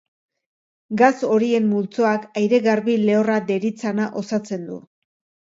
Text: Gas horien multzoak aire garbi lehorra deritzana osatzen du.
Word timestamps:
Gas 1.01 1.19
horien 1.35 1.67
multzoak 1.73 2.25
aire 2.41 2.61
garbi 2.69 2.97
lehorra 3.03 3.37
deritzana 3.53 4.09
osatzen 4.25 4.67
du. 4.73 4.81